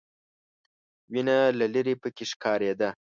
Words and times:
وینه 1.11 1.37
له 1.59 1.65
ليرې 1.73 1.95
پکې 2.01 2.25
ښکارېده. 2.31 2.89